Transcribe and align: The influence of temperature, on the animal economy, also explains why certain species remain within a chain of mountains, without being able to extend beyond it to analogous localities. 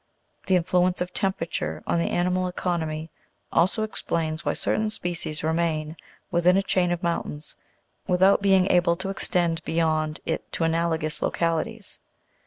The 0.47 0.55
influence 0.55 0.99
of 0.99 1.13
temperature, 1.13 1.83
on 1.85 1.99
the 1.99 2.09
animal 2.09 2.47
economy, 2.47 3.11
also 3.51 3.83
explains 3.83 4.43
why 4.43 4.53
certain 4.53 4.89
species 4.89 5.43
remain 5.43 5.95
within 6.31 6.57
a 6.57 6.63
chain 6.63 6.91
of 6.91 7.03
mountains, 7.03 7.55
without 8.07 8.41
being 8.41 8.65
able 8.71 8.95
to 8.95 9.09
extend 9.11 9.63
beyond 9.63 10.19
it 10.25 10.51
to 10.53 10.63
analogous 10.63 11.21
localities. 11.21 11.99